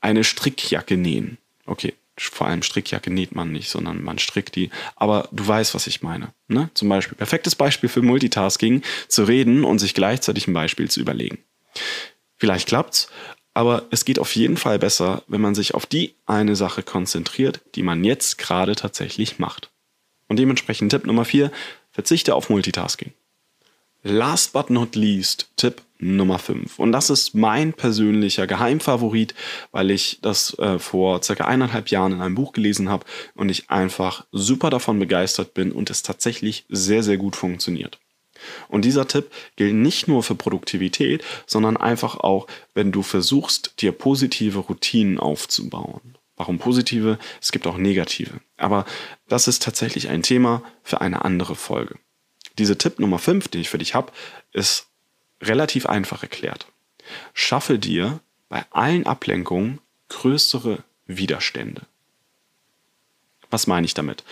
eine 0.00 0.24
Strickjacke 0.24 0.96
nähen. 0.96 1.38
Okay, 1.68 1.94
vor 2.16 2.46
allem 2.46 2.62
Strickjacke 2.62 3.10
näht 3.10 3.34
man 3.34 3.52
nicht, 3.52 3.70
sondern 3.70 4.02
man 4.02 4.18
strickt 4.18 4.56
die. 4.56 4.70
Aber 4.96 5.28
du 5.32 5.46
weißt, 5.46 5.74
was 5.74 5.86
ich 5.86 6.02
meine. 6.02 6.32
Ne? 6.48 6.70
Zum 6.74 6.88
Beispiel, 6.88 7.16
perfektes 7.16 7.54
Beispiel 7.54 7.88
für 7.88 8.02
Multitasking, 8.02 8.82
zu 9.06 9.24
reden 9.24 9.64
und 9.64 9.78
sich 9.78 9.94
gleichzeitig 9.94 10.48
ein 10.48 10.54
Beispiel 10.54 10.90
zu 10.90 11.00
überlegen. 11.00 11.38
Vielleicht 12.36 12.68
klappt's, 12.68 13.08
aber 13.54 13.86
es 13.90 14.04
geht 14.04 14.18
auf 14.18 14.34
jeden 14.36 14.56
Fall 14.56 14.78
besser, 14.78 15.22
wenn 15.26 15.40
man 15.40 15.54
sich 15.54 15.74
auf 15.74 15.86
die 15.86 16.14
eine 16.26 16.56
Sache 16.56 16.82
konzentriert, 16.82 17.60
die 17.74 17.82
man 17.82 18.04
jetzt 18.04 18.38
gerade 18.38 18.76
tatsächlich 18.76 19.38
macht. 19.38 19.70
Und 20.28 20.38
dementsprechend 20.38 20.90
Tipp 20.92 21.06
Nummer 21.06 21.24
vier: 21.24 21.50
verzichte 21.90 22.34
auf 22.34 22.50
Multitasking. 22.50 23.12
Last 24.04 24.52
but 24.52 24.70
not 24.70 24.94
least, 24.94 25.50
Tipp 25.56 25.82
Nummer 25.98 26.38
5. 26.38 26.78
Und 26.78 26.92
das 26.92 27.10
ist 27.10 27.34
mein 27.34 27.72
persönlicher 27.72 28.46
Geheimfavorit, 28.46 29.34
weil 29.72 29.90
ich 29.90 30.20
das 30.22 30.56
äh, 30.58 30.78
vor 30.78 31.22
circa 31.22 31.44
eineinhalb 31.44 31.88
Jahren 31.88 32.12
in 32.12 32.20
einem 32.20 32.34
Buch 32.34 32.52
gelesen 32.52 32.88
habe 32.88 33.04
und 33.34 33.48
ich 33.48 33.70
einfach 33.70 34.26
super 34.32 34.70
davon 34.70 34.98
begeistert 34.98 35.54
bin 35.54 35.72
und 35.72 35.90
es 35.90 36.02
tatsächlich 36.02 36.64
sehr, 36.68 37.02
sehr 37.02 37.16
gut 37.16 37.36
funktioniert. 37.36 37.98
Und 38.68 38.84
dieser 38.84 39.08
Tipp 39.08 39.30
gilt 39.56 39.74
nicht 39.74 40.06
nur 40.06 40.22
für 40.22 40.36
Produktivität, 40.36 41.24
sondern 41.46 41.76
einfach 41.76 42.16
auch, 42.16 42.46
wenn 42.74 42.92
du 42.92 43.02
versuchst, 43.02 43.82
dir 43.82 43.92
positive 43.92 44.60
Routinen 44.60 45.18
aufzubauen. 45.18 46.16
Warum 46.36 46.58
positive? 46.58 47.18
Es 47.42 47.50
gibt 47.50 47.66
auch 47.66 47.76
negative. 47.76 48.40
Aber 48.56 48.84
das 49.26 49.48
ist 49.48 49.62
tatsächlich 49.62 50.08
ein 50.08 50.22
Thema 50.22 50.62
für 50.84 51.00
eine 51.00 51.24
andere 51.24 51.56
Folge. 51.56 51.96
Diese 52.58 52.78
Tipp 52.78 53.00
Nummer 53.00 53.18
5, 53.18 53.48
den 53.48 53.60
ich 53.60 53.68
für 53.68 53.78
dich 53.78 53.94
habe, 53.94 54.12
ist 54.52 54.87
relativ 55.42 55.86
einfach 55.86 56.22
erklärt. 56.22 56.66
Schaffe 57.34 57.78
dir 57.78 58.20
bei 58.48 58.64
allen 58.70 59.06
Ablenkungen 59.06 59.80
größere 60.08 60.82
Widerstände. 61.06 61.82
Was 63.50 63.66
meine 63.66 63.86
ich 63.86 63.94
damit? 63.94 64.24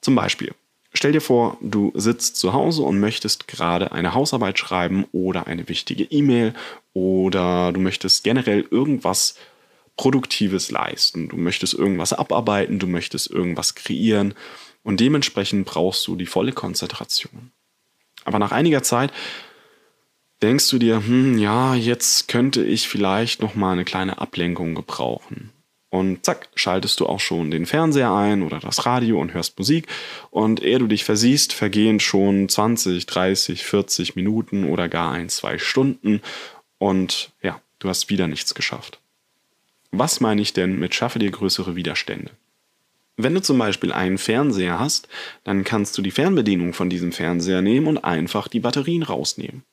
Zum 0.00 0.14
Beispiel, 0.14 0.54
stell 0.92 1.12
dir 1.12 1.20
vor, 1.20 1.56
du 1.60 1.92
sitzt 1.94 2.36
zu 2.36 2.52
Hause 2.52 2.82
und 2.82 3.00
möchtest 3.00 3.48
gerade 3.48 3.92
eine 3.92 4.14
Hausarbeit 4.14 4.58
schreiben 4.58 5.06
oder 5.12 5.46
eine 5.46 5.68
wichtige 5.68 6.04
E-Mail 6.04 6.54
oder 6.92 7.72
du 7.72 7.80
möchtest 7.80 8.24
generell 8.24 8.66
irgendwas 8.70 9.36
Produktives 9.96 10.70
leisten. 10.70 11.28
Du 11.28 11.36
möchtest 11.36 11.74
irgendwas 11.74 12.12
abarbeiten, 12.12 12.78
du 12.78 12.86
möchtest 12.86 13.30
irgendwas 13.30 13.74
kreieren 13.74 14.34
und 14.82 15.00
dementsprechend 15.00 15.66
brauchst 15.66 16.06
du 16.06 16.16
die 16.16 16.26
volle 16.26 16.52
Konzentration. 16.52 17.52
Aber 18.24 18.38
nach 18.38 18.52
einiger 18.52 18.82
Zeit 18.82 19.12
denkst 20.42 20.68
du 20.70 20.78
dir, 20.78 21.04
hm, 21.04 21.38
ja, 21.38 21.74
jetzt 21.74 22.28
könnte 22.28 22.64
ich 22.64 22.88
vielleicht 22.88 23.42
noch 23.42 23.54
mal 23.54 23.72
eine 23.72 23.84
kleine 23.84 24.18
Ablenkung 24.18 24.74
gebrauchen. 24.74 25.50
Und 25.90 26.24
zack, 26.24 26.48
schaltest 26.54 27.00
du 27.00 27.06
auch 27.06 27.18
schon 27.18 27.50
den 27.50 27.66
Fernseher 27.66 28.12
ein 28.12 28.42
oder 28.42 28.60
das 28.60 28.86
Radio 28.86 29.20
und 29.20 29.34
hörst 29.34 29.58
Musik. 29.58 29.88
Und 30.30 30.62
ehe 30.62 30.78
du 30.78 30.86
dich 30.86 31.04
versiehst, 31.04 31.52
vergehen 31.52 31.98
schon 31.98 32.48
20, 32.48 33.06
30, 33.06 33.64
40 33.64 34.14
Minuten 34.14 34.64
oder 34.64 34.88
gar 34.88 35.12
ein, 35.12 35.28
zwei 35.28 35.58
Stunden. 35.58 36.22
Und 36.78 37.32
ja, 37.42 37.60
du 37.80 37.88
hast 37.88 38.08
wieder 38.08 38.28
nichts 38.28 38.54
geschafft. 38.54 39.00
Was 39.90 40.20
meine 40.20 40.40
ich 40.40 40.52
denn 40.52 40.78
mit 40.78 40.94
schaffe 40.94 41.18
dir 41.18 41.32
größere 41.32 41.74
Widerstände? 41.74 42.30
Wenn 43.16 43.34
du 43.34 43.42
zum 43.42 43.58
Beispiel 43.58 43.92
einen 43.92 44.18
Fernseher 44.18 44.78
hast, 44.78 45.08
dann 45.42 45.64
kannst 45.64 45.98
du 45.98 46.02
die 46.02 46.12
Fernbedienung 46.12 46.72
von 46.72 46.88
diesem 46.88 47.10
Fernseher 47.10 47.62
nehmen 47.62 47.88
und 47.88 47.98
einfach 47.98 48.46
die 48.46 48.60
Batterien 48.60 49.02
rausnehmen. 49.02 49.64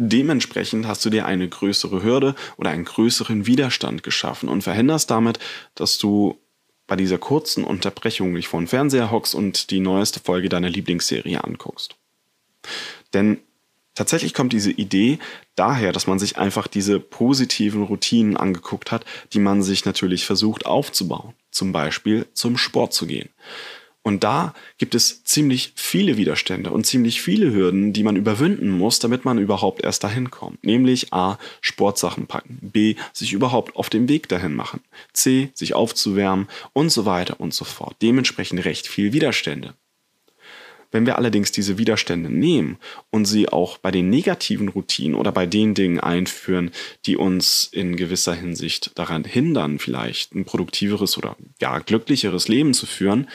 Dementsprechend 0.00 0.86
hast 0.86 1.04
du 1.04 1.10
dir 1.10 1.26
eine 1.26 1.48
größere 1.48 2.04
Hürde 2.04 2.36
oder 2.56 2.70
einen 2.70 2.84
größeren 2.84 3.46
Widerstand 3.46 4.04
geschaffen 4.04 4.48
und 4.48 4.62
verhinderst 4.62 5.10
damit, 5.10 5.40
dass 5.74 5.98
du 5.98 6.38
bei 6.86 6.94
dieser 6.94 7.18
kurzen 7.18 7.64
Unterbrechung 7.64 8.32
dich 8.32 8.46
vor 8.46 8.60
den 8.60 8.68
Fernseher 8.68 9.10
hockst 9.10 9.34
und 9.34 9.72
die 9.72 9.80
neueste 9.80 10.20
Folge 10.20 10.48
deiner 10.48 10.70
Lieblingsserie 10.70 11.42
anguckst. 11.42 11.96
Denn 13.12 13.40
tatsächlich 13.96 14.34
kommt 14.34 14.52
diese 14.52 14.70
Idee 14.70 15.18
daher, 15.56 15.92
dass 15.92 16.06
man 16.06 16.20
sich 16.20 16.38
einfach 16.38 16.68
diese 16.68 17.00
positiven 17.00 17.82
Routinen 17.82 18.36
angeguckt 18.36 18.92
hat, 18.92 19.04
die 19.32 19.40
man 19.40 19.64
sich 19.64 19.84
natürlich 19.84 20.26
versucht 20.26 20.64
aufzubauen. 20.64 21.34
Zum 21.50 21.72
Beispiel 21.72 22.26
zum 22.34 22.56
Sport 22.56 22.92
zu 22.92 23.08
gehen. 23.08 23.30
Und 24.08 24.24
da 24.24 24.54
gibt 24.78 24.94
es 24.94 25.22
ziemlich 25.24 25.72
viele 25.74 26.16
Widerstände 26.16 26.70
und 26.70 26.86
ziemlich 26.86 27.20
viele 27.20 27.52
Hürden, 27.52 27.92
die 27.92 28.02
man 28.02 28.16
überwinden 28.16 28.70
muss, 28.70 29.00
damit 29.00 29.26
man 29.26 29.36
überhaupt 29.36 29.84
erst 29.84 30.02
dahin 30.02 30.30
kommt. 30.30 30.64
Nämlich 30.64 31.12
A, 31.12 31.36
Sportsachen 31.60 32.26
packen, 32.26 32.58
B, 32.62 32.94
sich 33.12 33.34
überhaupt 33.34 33.76
auf 33.76 33.90
den 33.90 34.08
Weg 34.08 34.26
dahin 34.30 34.54
machen, 34.54 34.80
C, 35.12 35.50
sich 35.52 35.74
aufzuwärmen 35.74 36.48
und 36.72 36.88
so 36.88 37.04
weiter 37.04 37.38
und 37.38 37.52
so 37.52 37.66
fort. 37.66 37.96
Dementsprechend 38.00 38.64
recht 38.64 38.86
viel 38.86 39.12
Widerstände. 39.12 39.74
Wenn 40.90 41.04
wir 41.04 41.18
allerdings 41.18 41.52
diese 41.52 41.76
Widerstände 41.76 42.30
nehmen 42.30 42.78
und 43.10 43.26
sie 43.26 43.50
auch 43.50 43.76
bei 43.76 43.90
den 43.90 44.08
negativen 44.08 44.70
Routinen 44.70 45.16
oder 45.16 45.32
bei 45.32 45.44
den 45.44 45.74
Dingen 45.74 46.00
einführen, 46.00 46.70
die 47.04 47.18
uns 47.18 47.68
in 47.70 47.96
gewisser 47.96 48.32
Hinsicht 48.32 48.92
daran 48.94 49.24
hindern, 49.24 49.78
vielleicht 49.78 50.34
ein 50.34 50.46
produktiveres 50.46 51.18
oder 51.18 51.36
gar 51.60 51.82
glücklicheres 51.82 52.48
Leben 52.48 52.72
zu 52.72 52.86
führen, 52.86 53.28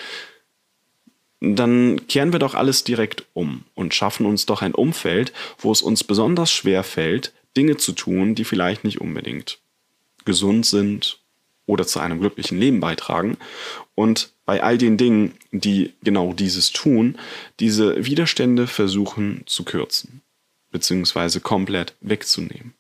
dann 1.44 2.08
kehren 2.08 2.32
wir 2.32 2.40
doch 2.40 2.56
alles 2.56 2.86
direkt 2.86 3.26
um 3.34 3.66
und 3.76 3.94
schaffen 3.94 4.26
uns 4.26 4.46
doch 4.46 4.62
ein 4.62 4.74
Umfeld, 4.74 5.34
wo 5.58 5.74
es 5.74 5.82
uns 5.82 6.06
besonders 6.06 6.52
schwer 6.52 6.84
fällt, 6.84 7.34
Dinge 7.58 7.76
zu 7.76 7.92
tun, 7.92 8.34
die 8.34 8.46
vielleicht 8.46 8.86
nicht 8.86 9.02
unbedingt 9.02 9.60
gesund 10.24 10.66
sind 10.66 11.20
oder 11.66 11.86
zu 11.86 12.00
einem 12.00 12.22
glücklichen 12.22 12.58
Leben 12.58 12.80
beitragen. 12.80 13.38
Und 13.94 14.32
bei 14.46 14.64
all 14.64 14.78
den 14.78 14.96
Dingen, 14.96 15.34
die 15.52 15.92
genau 16.02 16.32
dieses 16.32 16.72
tun, 16.72 17.18
diese 17.60 18.06
Widerstände 18.06 18.66
versuchen 18.66 19.44
zu 19.46 19.66
kürzen, 19.66 20.22
beziehungsweise 20.72 21.42
komplett 21.42 21.94
wegzunehmen. 22.00 22.74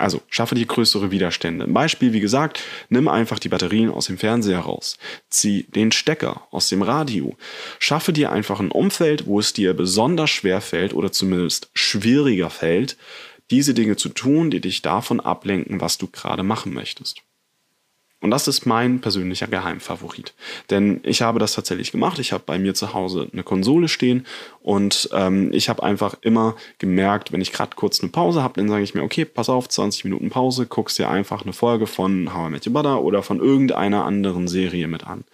Also 0.00 0.22
schaffe 0.30 0.54
dir 0.54 0.64
größere 0.64 1.10
Widerstände. 1.10 1.66
Ein 1.66 1.74
Beispiel, 1.74 2.14
wie 2.14 2.20
gesagt, 2.20 2.62
nimm 2.88 3.06
einfach 3.06 3.38
die 3.38 3.50
Batterien 3.50 3.90
aus 3.90 4.06
dem 4.06 4.16
Fernseher 4.16 4.60
raus. 4.60 4.96
Zieh 5.28 5.64
den 5.64 5.92
Stecker 5.92 6.46
aus 6.50 6.70
dem 6.70 6.80
Radio. 6.80 7.36
Schaffe 7.78 8.14
dir 8.14 8.32
einfach 8.32 8.60
ein 8.60 8.70
Umfeld, 8.70 9.26
wo 9.26 9.38
es 9.38 9.52
dir 9.52 9.74
besonders 9.74 10.30
schwer 10.30 10.62
fällt 10.62 10.94
oder 10.94 11.12
zumindest 11.12 11.68
schwieriger 11.74 12.48
fällt, 12.48 12.96
diese 13.50 13.74
Dinge 13.74 13.96
zu 13.96 14.08
tun, 14.08 14.50
die 14.50 14.60
dich 14.60 14.80
davon 14.80 15.20
ablenken, 15.20 15.82
was 15.82 15.98
du 15.98 16.06
gerade 16.06 16.44
machen 16.44 16.72
möchtest. 16.72 17.22
Und 18.20 18.30
das 18.30 18.48
ist 18.48 18.66
mein 18.66 19.00
persönlicher 19.00 19.46
Geheimfavorit. 19.46 20.34
Denn 20.68 21.00
ich 21.04 21.22
habe 21.22 21.38
das 21.38 21.54
tatsächlich 21.54 21.90
gemacht. 21.90 22.18
Ich 22.18 22.32
habe 22.32 22.44
bei 22.44 22.58
mir 22.58 22.74
zu 22.74 22.92
Hause 22.92 23.28
eine 23.32 23.42
Konsole 23.42 23.88
stehen 23.88 24.26
und 24.62 25.08
ähm, 25.12 25.50
ich 25.52 25.70
habe 25.70 25.82
einfach 25.82 26.14
immer 26.20 26.54
gemerkt, 26.78 27.32
wenn 27.32 27.40
ich 27.40 27.52
gerade 27.52 27.76
kurz 27.76 28.00
eine 28.00 28.10
Pause 28.10 28.42
habe, 28.42 28.60
dann 28.60 28.68
sage 28.68 28.82
ich 28.82 28.94
mir, 28.94 29.02
okay, 29.02 29.24
pass 29.24 29.48
auf, 29.48 29.68
20 29.68 30.04
Minuten 30.04 30.28
Pause, 30.28 30.66
guckst 30.66 30.98
dir 30.98 31.08
einfach 31.08 31.42
eine 31.42 31.54
Folge 31.54 31.86
von 31.86 32.34
How 32.34 32.48
I 32.48 32.52
Met 32.52 32.66
Your 32.66 32.74
Mother 32.74 33.02
oder 33.02 33.22
von 33.22 33.40
irgendeiner 33.40 34.04
anderen 34.04 34.48
Serie 34.48 34.86
mit 34.86 35.06
an. 35.06 35.24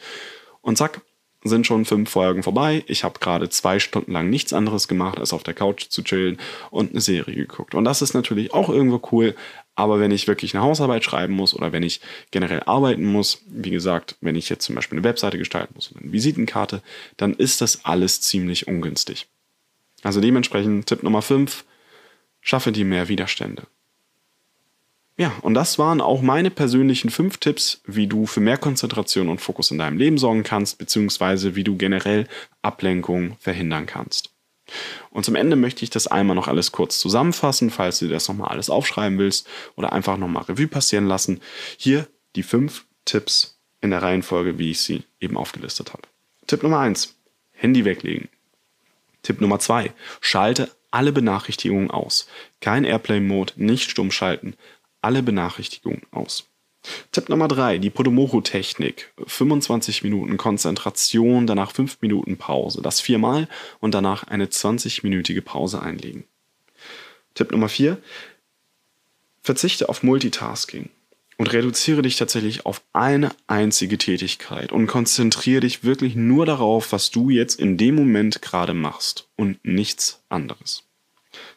Und 0.62 0.78
zack, 0.78 1.00
sind 1.48 1.66
schon 1.66 1.84
fünf 1.84 2.10
Folgen 2.10 2.42
vorbei. 2.42 2.84
Ich 2.86 3.04
habe 3.04 3.18
gerade 3.18 3.48
zwei 3.48 3.78
Stunden 3.78 4.12
lang 4.12 4.30
nichts 4.30 4.52
anderes 4.52 4.88
gemacht, 4.88 5.18
als 5.18 5.32
auf 5.32 5.42
der 5.42 5.54
Couch 5.54 5.88
zu 5.88 6.02
chillen 6.02 6.38
und 6.70 6.90
eine 6.90 7.00
Serie 7.00 7.34
geguckt. 7.34 7.74
Und 7.74 7.84
das 7.84 8.02
ist 8.02 8.14
natürlich 8.14 8.52
auch 8.52 8.68
irgendwo 8.68 9.00
cool. 9.12 9.34
Aber 9.76 10.00
wenn 10.00 10.10
ich 10.10 10.26
wirklich 10.26 10.54
eine 10.54 10.64
Hausarbeit 10.64 11.04
schreiben 11.04 11.34
muss 11.34 11.54
oder 11.54 11.70
wenn 11.70 11.82
ich 11.82 12.00
generell 12.30 12.62
arbeiten 12.64 13.04
muss, 13.04 13.42
wie 13.46 13.70
gesagt, 13.70 14.16
wenn 14.20 14.34
ich 14.34 14.48
jetzt 14.48 14.64
zum 14.64 14.74
Beispiel 14.74 14.98
eine 14.98 15.04
Webseite 15.04 15.38
gestalten 15.38 15.74
muss 15.76 15.92
oder 15.92 16.00
eine 16.00 16.12
Visitenkarte, 16.12 16.82
dann 17.18 17.34
ist 17.34 17.60
das 17.60 17.84
alles 17.84 18.22
ziemlich 18.22 18.66
ungünstig. 18.66 19.28
Also 20.02 20.20
dementsprechend 20.20 20.86
Tipp 20.86 21.02
Nummer 21.02 21.22
5, 21.22 21.64
schaffe 22.40 22.72
dir 22.72 22.84
mehr 22.84 23.08
Widerstände. 23.08 23.64
Ja, 25.18 25.32
und 25.42 25.54
das 25.54 25.78
waren 25.78 26.02
auch 26.02 26.20
meine 26.20 26.50
persönlichen 26.50 27.10
fünf 27.10 27.38
Tipps, 27.38 27.80
wie 27.86 28.06
du 28.06 28.26
für 28.26 28.40
mehr 28.40 28.58
Konzentration 28.58 29.28
und 29.28 29.40
Fokus 29.40 29.70
in 29.70 29.78
deinem 29.78 29.96
Leben 29.96 30.18
sorgen 30.18 30.42
kannst, 30.42 30.78
beziehungsweise 30.78 31.54
wie 31.54 31.64
du 31.64 31.76
generell 31.76 32.28
Ablenkung 32.60 33.36
verhindern 33.40 33.86
kannst. 33.86 34.35
Und 35.10 35.24
zum 35.24 35.34
Ende 35.36 35.56
möchte 35.56 35.84
ich 35.84 35.90
das 35.90 36.06
einmal 36.06 36.36
noch 36.36 36.48
alles 36.48 36.72
kurz 36.72 36.98
zusammenfassen, 36.98 37.70
falls 37.70 37.98
du 37.98 38.08
das 38.08 38.28
nochmal 38.28 38.48
alles 38.48 38.70
aufschreiben 38.70 39.18
willst 39.18 39.48
oder 39.76 39.92
einfach 39.92 40.16
nochmal 40.16 40.44
Revue 40.44 40.68
passieren 40.68 41.06
lassen. 41.06 41.40
Hier 41.76 42.08
die 42.34 42.42
fünf 42.42 42.84
Tipps 43.04 43.58
in 43.80 43.90
der 43.90 44.02
Reihenfolge, 44.02 44.58
wie 44.58 44.72
ich 44.72 44.80
sie 44.80 45.04
eben 45.20 45.36
aufgelistet 45.36 45.92
habe. 45.92 46.02
Tipp 46.46 46.62
Nummer 46.62 46.80
eins: 46.80 47.16
Handy 47.52 47.84
weglegen. 47.84 48.28
Tipp 49.22 49.40
Nummer 49.40 49.58
zwei: 49.60 49.92
Schalte 50.20 50.70
alle 50.90 51.12
Benachrichtigungen 51.12 51.90
aus. 51.90 52.28
Kein 52.60 52.84
Airplane-Mode, 52.84 53.54
nicht 53.56 53.90
stumm 53.90 54.10
schalten 54.10 54.56
alle 55.06 55.22
Benachrichtigungen 55.22 56.02
aus. 56.10 56.48
Tipp 57.12 57.28
Nummer 57.28 57.48
3, 57.48 57.78
die 57.78 57.90
Podomoro-Technik. 57.90 59.12
25 59.26 60.02
Minuten 60.02 60.36
Konzentration, 60.36 61.46
danach 61.46 61.72
5 61.72 61.98
Minuten 62.00 62.36
Pause. 62.36 62.82
Das 62.82 63.00
viermal 63.00 63.48
und 63.80 63.94
danach 63.94 64.24
eine 64.24 64.46
20-minütige 64.46 65.40
Pause 65.42 65.80
einlegen. 65.82 66.24
Tipp 67.34 67.52
Nummer 67.52 67.68
4, 67.68 67.98
verzichte 69.42 69.88
auf 69.88 70.02
Multitasking 70.02 70.88
und 71.38 71.52
reduziere 71.52 72.02
dich 72.02 72.16
tatsächlich 72.16 72.66
auf 72.66 72.82
eine 72.92 73.30
einzige 73.46 73.98
Tätigkeit 73.98 74.72
und 74.72 74.86
konzentriere 74.86 75.60
dich 75.60 75.84
wirklich 75.84 76.16
nur 76.16 76.46
darauf, 76.46 76.92
was 76.92 77.10
du 77.10 77.30
jetzt 77.30 77.60
in 77.60 77.76
dem 77.76 77.94
Moment 77.94 78.42
gerade 78.42 78.74
machst 78.74 79.28
und 79.36 79.62
nichts 79.64 80.22
anderes. 80.28 80.85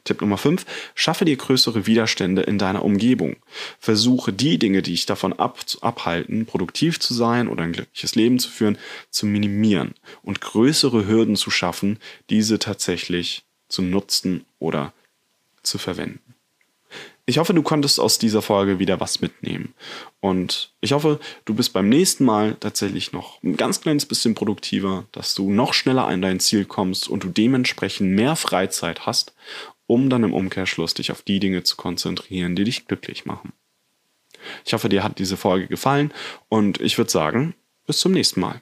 Tipp 0.03 0.21
Nummer 0.21 0.37
5, 0.37 0.65
schaffe 0.95 1.25
dir 1.25 1.35
größere 1.35 1.85
Widerstände 1.85 2.41
in 2.41 2.57
deiner 2.57 2.83
Umgebung. 2.83 3.37
Versuche 3.79 4.33
die 4.33 4.57
Dinge, 4.57 4.81
die 4.81 4.91
dich 4.91 5.05
davon 5.05 5.33
ab, 5.33 5.59
abhalten, 5.81 6.45
produktiv 6.45 6.99
zu 6.99 7.13
sein 7.13 7.47
oder 7.47 7.63
ein 7.63 7.73
glückliches 7.73 8.15
Leben 8.15 8.39
zu 8.39 8.49
führen, 8.49 8.77
zu 9.09 9.25
minimieren 9.25 9.95
und 10.23 10.41
größere 10.41 11.07
Hürden 11.07 11.35
zu 11.35 11.51
schaffen, 11.51 11.99
diese 12.29 12.59
tatsächlich 12.59 13.43
zu 13.67 13.81
nutzen 13.81 14.45
oder 14.59 14.93
zu 15.63 15.77
verwenden. 15.77 16.29
Ich 17.29 17.37
hoffe, 17.37 17.53
du 17.53 17.61
konntest 17.61 17.99
aus 17.99 18.17
dieser 18.17 18.41
Folge 18.41 18.79
wieder 18.79 18.99
was 18.99 19.21
mitnehmen. 19.21 19.75
Und 20.19 20.73
ich 20.81 20.93
hoffe, 20.93 21.19
du 21.45 21.53
bist 21.53 21.73
beim 21.73 21.87
nächsten 21.87 22.25
Mal 22.25 22.57
tatsächlich 22.59 23.11
noch 23.11 23.41
ein 23.43 23.55
ganz 23.55 23.81
kleines 23.81 24.07
bisschen 24.07 24.33
produktiver, 24.33 25.05
dass 25.11 25.35
du 25.35 25.51
noch 25.51 25.75
schneller 25.75 26.07
an 26.07 26.23
dein 26.23 26.39
Ziel 26.39 26.65
kommst 26.65 27.07
und 27.07 27.23
du 27.23 27.27
dementsprechend 27.29 28.15
mehr 28.15 28.35
Freizeit 28.35 29.05
hast, 29.05 29.35
um 29.89 30.10
dann 30.10 30.24
im 30.24 30.34
Umkehrschluss 30.34 30.93
dich 30.93 31.12
auf 31.12 31.24
die 31.24 31.39
Dinge 31.39 31.63
zu 31.63 31.75
konzentrieren, 31.75 32.55
die 32.55 32.63
dich 32.63 32.86
glücklich 32.86 33.25
machen. 33.25 33.53
Ich 34.63 34.74
hoffe, 34.74 34.88
dir 34.88 35.03
hat 35.03 35.17
diese 35.17 35.36
Folge 35.36 35.67
gefallen 35.67 36.13
und 36.48 36.79
ich 36.79 36.98
würde 37.00 37.10
sagen, 37.10 37.55
bis 37.88 38.00
zum 38.00 38.12
nächsten 38.12 38.39
Mal. 38.39 38.62